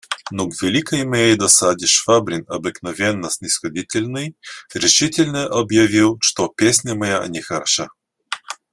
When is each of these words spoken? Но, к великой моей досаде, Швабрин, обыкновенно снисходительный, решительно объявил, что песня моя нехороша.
Но, 0.31 0.49
к 0.49 0.59
великой 0.63 1.05
моей 1.05 1.35
досаде, 1.35 1.85
Швабрин, 1.85 2.43
обыкновенно 2.47 3.29
снисходительный, 3.29 4.35
решительно 4.73 5.45
объявил, 5.45 6.17
что 6.21 6.47
песня 6.47 6.95
моя 6.95 7.23
нехороша. 7.27 7.87